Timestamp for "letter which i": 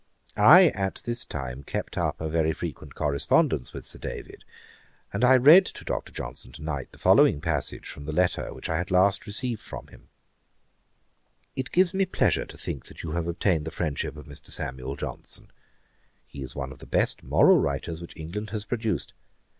8.11-8.79